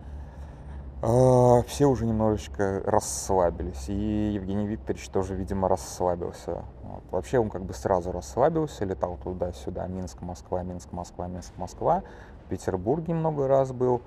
А, 1.01 1.61
все 1.63 1.85
уже 1.85 2.05
немножечко 2.05 2.81
расслабились, 2.85 3.89
и 3.89 4.31
Евгений 4.33 4.65
Викторович 4.65 5.09
тоже, 5.09 5.35
видимо, 5.35 5.67
расслабился. 5.67 6.63
Вот. 6.83 7.03
Вообще 7.11 7.39
он 7.39 7.49
как 7.49 7.63
бы 7.63 7.73
сразу 7.73 8.11
расслабился, 8.11 8.85
летал 8.85 9.17
туда-сюда, 9.23 9.87
Минск, 9.87 10.21
Москва, 10.21 10.63
Минск, 10.63 10.91
Москва, 10.91 11.27
Минск, 11.27 11.51
Москва. 11.57 12.03
В 12.45 12.49
Петербурге 12.49 13.13
много 13.13 13.47
раз 13.47 13.71
был. 13.71 14.01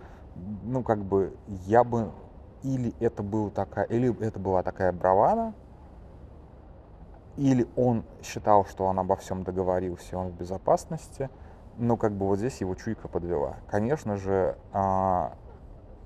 Ну, 0.65 0.83
как 0.83 1.05
бы 1.05 1.37
я 1.67 1.85
бы... 1.85 2.11
Или 2.63 2.95
это, 3.01 3.23
был 3.23 3.51
такая, 3.51 3.85
или 3.87 4.15
это 4.25 4.39
была 4.39 4.63
такая 4.63 4.93
бравада, 4.93 5.53
или 7.37 7.69
он 7.77 8.05
считал, 8.23 8.65
что 8.65 8.85
он 8.85 8.99
обо 8.99 9.17
всем 9.17 9.45
договорился, 9.45 10.19
он 10.19 10.29
в 10.29 10.35
безопасности– 10.35 11.31
ну, 11.79 11.97
как 11.97 12.13
бы 12.13 12.27
вот 12.27 12.39
здесь 12.39 12.61
его 12.61 12.75
чуйка 12.75 13.09
подвела. 13.09 13.57
Конечно 13.69 14.17
же, 14.17 14.57
а, 14.73 15.33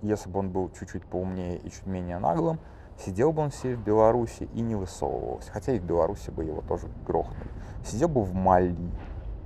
если 0.02 0.28
бы 0.28 0.40
он 0.40 0.50
был 0.50 0.70
чуть-чуть 0.78 1.04
поумнее 1.04 1.56
и 1.56 1.70
чуть 1.70 1.86
менее 1.86 2.18
наглым, 2.18 2.60
сидел 2.98 3.32
бы 3.32 3.42
он 3.42 3.50
себе 3.50 3.76
в 3.76 3.82
Беларуси 3.82 4.48
и 4.52 4.60
не 4.60 4.74
высовывался. 4.74 5.50
Хотя 5.50 5.72
и 5.72 5.78
в 5.78 5.84
Беларуси 5.84 6.30
бы 6.30 6.44
его 6.44 6.60
тоже 6.60 6.88
грохнули. 7.06 7.50
Сидел 7.84 8.08
бы 8.08 8.22
в 8.22 8.34
Мали 8.34 8.76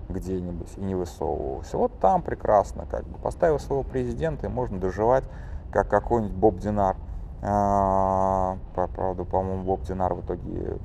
где-нибудь 0.09 0.77
и 0.77 0.81
не 0.81 0.95
высовывался. 0.95 1.79
Вот 1.79 1.99
там 2.01 2.23
прекрасно, 2.23 2.87
как 2.87 3.05
бы 3.07 3.19
поставил 3.19 3.59
своего 3.59 3.83
президента, 3.83 4.47
и 4.47 4.51
можно 4.51 4.79
доживать, 4.79 5.25
как 5.77 5.91
какой-нибудь 5.91 6.37
Боб 6.37 6.59
Динар. 6.59 6.97
А, 7.43 8.57
правда, 8.75 9.25
по-моему, 9.25 9.65
Боб 9.65 9.83
Динар 9.83 10.15
в 10.15 10.25
итоге 10.25 10.79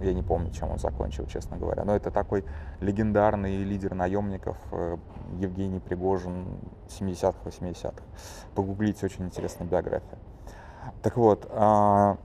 я 0.00 0.12
не 0.12 0.22
помню, 0.22 0.50
чем 0.50 0.70
он 0.70 0.78
закончил, 0.78 1.26
честно 1.26 1.56
говоря. 1.56 1.84
Но 1.84 1.94
это 1.94 2.10
такой 2.10 2.44
легендарный 2.80 3.62
лидер 3.64 3.94
наемников 3.94 4.56
э, 4.72 4.96
Евгений 5.38 5.80
Пригожин 5.80 6.46
70-х, 6.88 7.36
80-х. 7.44 8.02
Погуглите, 8.54 9.06
очень 9.06 9.26
интересная 9.26 9.66
биография. 9.66 10.18
Так 11.02 11.16
вот, 11.16 11.48
а, 11.50 12.16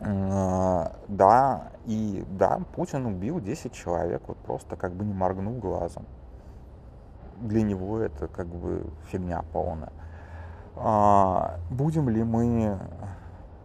да, 0.00 1.68
и 1.86 2.24
да, 2.28 2.60
Путин 2.74 3.06
убил 3.06 3.40
10 3.40 3.72
человек, 3.72 4.22
вот 4.26 4.36
просто 4.38 4.76
как 4.76 4.92
бы 4.92 5.04
не 5.04 5.14
моргнул 5.14 5.54
глазом. 5.54 6.04
Для 7.40 7.62
него 7.62 7.98
это 8.00 8.28
как 8.28 8.46
бы 8.46 8.86
фигня 9.10 9.42
полная. 9.52 9.92
А, 10.76 11.58
будем 11.70 12.08
ли 12.08 12.22
мы 12.22 12.78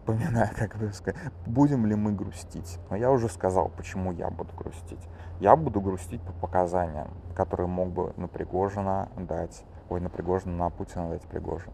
вспоминая, 0.09 0.51
как 0.57 0.77
бы 0.77 0.91
сказать, 0.93 1.19
будем 1.45 1.85
ли 1.85 1.95
мы 1.95 2.11
грустить. 2.11 2.79
Но 2.89 2.95
я 2.95 3.11
уже 3.11 3.29
сказал, 3.29 3.69
почему 3.69 4.11
я 4.11 4.29
буду 4.29 4.53
грустить. 4.55 4.99
Я 5.39 5.55
буду 5.55 5.81
грустить 5.81 6.21
по 6.21 6.33
показаниям, 6.33 7.09
которые 7.35 7.67
мог 7.67 7.89
бы 7.89 8.13
на 8.17 8.27
Пригожина 8.27 9.09
дать, 9.17 9.63
ой, 9.89 10.01
на 10.01 10.09
Пригожина, 10.09 10.55
на 10.55 10.69
Путина 10.69 11.09
дать 11.09 11.21
Пригожин. 11.23 11.71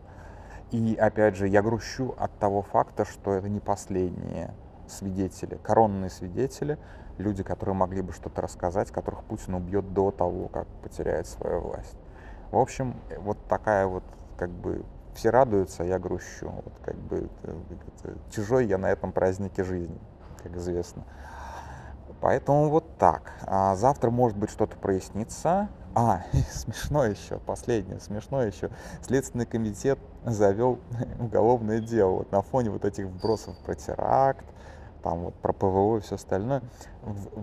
И 0.72 0.96
опять 0.96 1.36
же, 1.36 1.48
я 1.48 1.62
грущу 1.62 2.16
от 2.18 2.38
того 2.40 2.62
факта, 2.62 3.06
что 3.06 3.34
это 3.34 3.50
не 3.50 3.60
последние 3.60 4.54
свидетели, 4.88 5.56
коронные 5.56 6.10
свидетели, 6.10 6.78
люди, 7.18 7.44
которые 7.44 7.76
могли 7.76 8.02
бы 8.02 8.12
что-то 8.12 8.42
рассказать, 8.42 8.92
которых 8.92 9.24
Путин 9.24 9.56
убьет 9.56 9.94
до 9.94 10.12
того, 10.12 10.48
как 10.48 10.68
потеряет 10.84 11.28
свою 11.28 11.62
власть. 11.62 11.98
В 12.52 12.58
общем, 12.58 12.96
вот 13.20 13.38
такая 13.48 13.88
вот 13.88 14.04
как 14.38 14.50
бы 14.50 14.84
все 15.16 15.30
радуются, 15.30 15.84
а 15.84 15.86
я 15.86 15.98
грущу. 15.98 16.50
Вот 16.50 16.74
как 16.84 16.96
бы 16.96 17.30
чужой 18.32 18.68
я 18.68 18.78
на 18.78 18.92
этом 18.92 19.12
празднике 19.12 19.64
жизни, 19.64 20.00
как 20.44 20.56
известно. 20.58 21.04
Поэтому 22.22 22.70
вот 22.70 22.98
так. 22.98 23.34
А 23.44 23.76
завтра 23.76 24.10
может 24.10 24.38
быть 24.38 24.50
что-то 24.50 24.78
прояснится. 24.78 25.70
А, 25.94 26.24
смешно 26.52 27.06
еще, 27.06 27.40
последнее, 27.40 28.00
смешно 28.00 28.44
еще. 28.44 28.70
Следственный 29.02 29.46
комитет 29.46 30.00
завел 30.26 30.80
уголовное 31.20 31.80
дело 31.80 32.18
вот 32.18 32.32
на 32.32 32.42
фоне 32.42 32.70
вот 32.70 32.84
этих 32.84 33.06
вбросов 33.06 33.58
про 33.60 33.76
теракт, 33.76 34.46
там 35.04 35.26
вот 35.26 35.36
про 35.36 35.54
ПВО 35.54 35.98
и 35.98 36.02
все 36.02 36.16
остальное. 36.16 36.64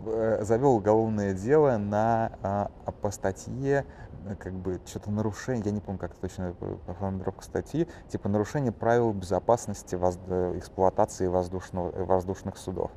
Э, 0.06 0.40
завел 0.42 0.74
уголовное 0.74 1.32
дело 1.32 1.76
на, 1.78 2.32
а, 2.42 2.70
по 3.00 3.10
статье 3.10 3.86
как 4.38 4.52
бы 4.52 4.80
что-то 4.86 5.10
нарушение, 5.10 5.64
я 5.66 5.72
не 5.72 5.80
помню, 5.80 5.98
как 5.98 6.14
точно 6.14 6.54
формулировка 6.98 7.42
статьи, 7.44 7.88
типа 8.08 8.28
нарушение 8.28 8.72
правил 8.72 9.12
безопасности 9.12 9.94
воздух, 9.94 10.56
эксплуатации 10.56 11.26
воздушного, 11.26 11.90
э, 11.90 12.04
воздушных 12.04 12.56
судов. 12.56 12.90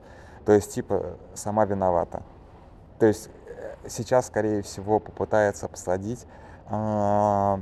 То 0.46 0.52
есть, 0.52 0.74
типа, 0.74 1.18
сама 1.34 1.66
виновата. 1.66 2.22
То 3.00 3.08
есть, 3.08 3.30
э, 3.48 3.90
сейчас, 3.90 4.28
скорее 4.28 4.62
всего, 4.62 5.00
попытается 5.00 5.68
посадить 5.68 6.26
э, 6.70 7.58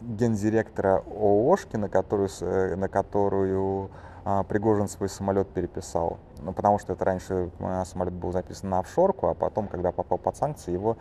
гендиректора 0.00 1.02
ООшки, 1.06 1.76
на 1.76 1.88
которую, 1.88 2.28
на 2.76 2.88
которую 2.88 3.90
э, 4.24 4.44
Пригожин 4.48 4.88
свой 4.88 5.08
самолет 5.08 5.48
переписал. 5.48 6.18
Ну, 6.40 6.52
потому 6.52 6.78
что 6.78 6.92
это 6.92 7.04
раньше 7.04 7.50
самолет 7.84 8.12
был 8.12 8.32
записан 8.32 8.70
на 8.70 8.78
офшорку, 8.78 9.28
а 9.28 9.34
потом, 9.34 9.66
когда 9.66 9.92
попал 9.92 10.18
под 10.18 10.36
санкции, 10.36 10.72
его 10.72 10.96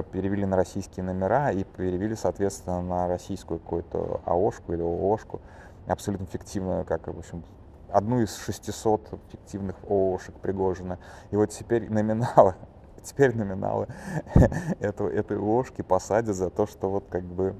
перевели 0.00 0.46
на 0.46 0.56
российские 0.56 1.04
номера 1.04 1.50
и 1.50 1.64
перевели, 1.64 2.16
соответственно, 2.16 2.80
на 2.80 3.08
российскую 3.08 3.60
какую-то 3.60 4.22
АОшку 4.24 4.72
или 4.72 4.80
ООшку, 4.80 5.42
абсолютно 5.86 6.26
фиктивную, 6.26 6.86
как, 6.86 7.08
в 7.08 7.18
общем, 7.18 7.44
одну 7.90 8.20
из 8.20 8.34
600 8.38 9.20
фиктивных 9.30 9.76
ООшек 9.86 10.34
Пригожина. 10.36 10.98
И 11.30 11.36
вот 11.36 11.50
теперь 11.50 11.90
номиналы, 11.90 12.54
теперь 13.02 13.36
номиналы 13.36 13.88
этой, 14.80 15.14
этой 15.14 15.38
ООшки 15.38 15.82
посадят 15.82 16.34
за 16.34 16.48
то, 16.48 16.66
что 16.66 16.88
вот 16.88 17.04
как 17.10 17.24
бы 17.24 17.54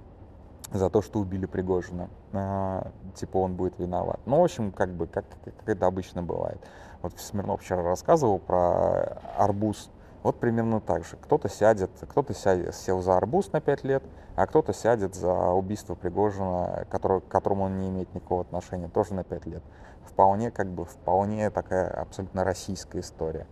за 0.73 0.89
то, 0.89 1.03
что 1.03 1.21
убили 1.21 1.47
Пригожина. 1.47 2.09
А, 2.33 2.91
типа 3.15 3.37
он 3.39 3.55
будет 3.55 3.79
виноват. 3.79 4.21
Ну, 4.27 4.41
в 4.41 4.45
общем, 4.45 4.73
как 4.73 4.91
бы, 4.95 5.07
как, 5.07 5.27
как 5.45 5.55
это 5.69 5.87
обычно 5.87 6.23
бывает. 6.23 6.59
Вот 7.03 7.19
Смирнов 7.19 7.61
вчера 7.61 7.83
рассказывал 7.83 8.39
про 8.39 9.19
арбуз. 9.37 9.91
Вот 10.23 10.39
примерно 10.39 10.81
так 10.81 11.05
же. 11.05 11.17
Кто-то 11.17 11.49
сядет, 11.49 11.91
кто-то 12.01 12.33
сел 12.35 13.03
за 13.03 13.17
арбуз 13.17 13.53
на 13.53 13.61
5 13.61 13.85
лет, 13.85 14.05
а 14.37 14.47
кто-то 14.47 14.73
сядет 14.73 15.15
за 15.15 15.51
убийство 15.51 15.95
Пригожина, 15.95 16.87
который, 16.91 17.21
к 17.21 17.29
которому 17.29 17.65
он 17.65 17.79
не 17.79 17.89
имеет 17.89 18.15
никакого 18.15 18.43
отношения, 18.43 18.89
тоже 18.89 19.15
на 19.15 19.25
5 19.25 19.47
лет. 19.47 19.63
Вполне, 20.05 20.51
как 20.51 20.69
бы, 20.69 20.85
вполне 20.85 21.51
такая 21.51 21.89
абсолютно 21.89 22.45
российская 22.45 23.01
история. 23.01 23.47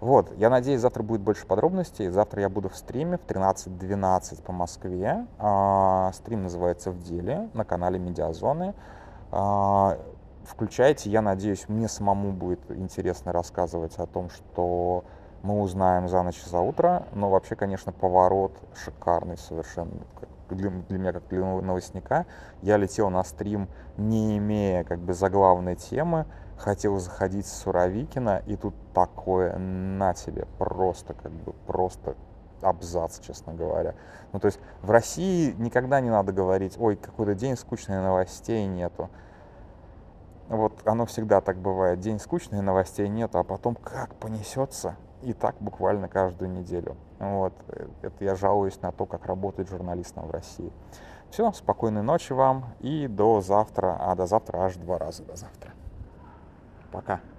Вот, 0.00 0.30
я 0.36 0.50
надеюсь, 0.50 0.80
завтра 0.80 1.02
будет 1.02 1.22
больше 1.22 1.46
подробностей. 1.46 2.08
Завтра 2.08 2.42
я 2.42 2.48
буду 2.48 2.68
в 2.68 2.76
стриме 2.76 3.16
в 3.16 3.26
13.12 3.26 4.42
по 4.42 4.52
Москве. 4.52 5.26
А, 5.38 6.12
стрим 6.12 6.42
называется 6.42 6.90
«В 6.90 7.02
деле» 7.02 7.48
на 7.54 7.64
канале 7.64 7.98
Медиазоны. 7.98 8.74
А, 9.32 9.98
включайте, 10.44 11.10
я 11.10 11.22
надеюсь, 11.22 11.68
мне 11.68 11.88
самому 11.88 12.32
будет 12.32 12.60
интересно 12.70 13.32
рассказывать 13.32 13.96
о 13.96 14.06
том, 14.06 14.28
что 14.28 15.04
мы 15.46 15.60
узнаем 15.60 16.08
за 16.08 16.22
ночь 16.22 16.42
за 16.44 16.60
утро. 16.60 17.06
Но 17.12 17.30
вообще, 17.30 17.54
конечно, 17.54 17.92
поворот 17.92 18.52
шикарный 18.74 19.38
совершенно 19.38 19.92
для, 20.50 20.70
для 20.70 20.98
меня, 20.98 21.12
как 21.12 21.26
для 21.28 21.40
новостника. 21.40 22.26
Я 22.62 22.76
летел 22.76 23.10
на 23.10 23.22
стрим, 23.22 23.68
не 23.96 24.38
имея 24.38 24.84
как 24.84 24.98
бы 24.98 25.14
заглавной 25.14 25.76
темы, 25.76 26.26
хотел 26.58 26.98
заходить 26.98 27.46
с 27.46 27.62
Суровикина, 27.62 28.42
и 28.46 28.56
тут 28.56 28.74
такое 28.92 29.56
на 29.56 30.14
тебе, 30.14 30.46
просто 30.58 31.14
как 31.14 31.30
бы, 31.30 31.52
просто 31.66 32.16
абзац, 32.62 33.20
честно 33.20 33.54
говоря. 33.54 33.94
Ну, 34.32 34.40
то 34.40 34.46
есть 34.46 34.58
в 34.82 34.90
России 34.90 35.54
никогда 35.58 36.00
не 36.00 36.10
надо 36.10 36.32
говорить, 36.32 36.76
ой, 36.78 36.96
какой-то 36.96 37.34
день 37.34 37.56
скучный, 37.56 38.00
новостей 38.00 38.66
нету. 38.66 39.10
Вот 40.48 40.72
оно 40.84 41.06
всегда 41.06 41.40
так 41.40 41.58
бывает. 41.58 42.00
День 42.00 42.18
скучный, 42.18 42.62
новостей 42.62 43.08
нету, 43.08 43.38
а 43.38 43.44
потом 43.44 43.74
как 43.74 44.14
понесется, 44.14 44.96
и 45.22 45.32
так 45.32 45.56
буквально 45.60 46.08
каждую 46.08 46.50
неделю. 46.50 46.96
Вот. 47.18 47.52
Это 48.02 48.24
я 48.24 48.34
жалуюсь 48.34 48.80
на 48.82 48.92
то, 48.92 49.06
как 49.06 49.26
работает 49.26 49.68
журналистом 49.68 50.26
в 50.26 50.30
России. 50.30 50.72
Все, 51.30 51.52
спокойной 51.52 52.02
ночи 52.02 52.32
вам 52.32 52.66
и 52.80 53.08
до 53.08 53.40
завтра, 53.40 53.96
а 54.00 54.14
до 54.14 54.26
завтра 54.26 54.58
аж 54.58 54.76
два 54.76 54.98
раза 54.98 55.24
до 55.24 55.36
завтра. 55.36 55.72
Пока. 56.92 57.20